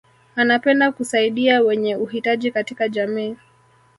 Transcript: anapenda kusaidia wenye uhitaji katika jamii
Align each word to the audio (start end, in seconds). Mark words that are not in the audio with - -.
anapenda 0.35 0.91
kusaidia 0.91 1.61
wenye 1.61 1.95
uhitaji 1.95 2.51
katika 2.51 2.89
jamii 2.89 3.37